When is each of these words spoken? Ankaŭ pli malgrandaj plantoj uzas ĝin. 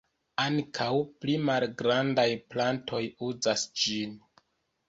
Ankaŭ 0.43 0.87
pli 1.25 1.35
malgrandaj 1.49 2.25
plantoj 2.55 3.03
uzas 3.29 3.67
ĝin. 3.83 4.21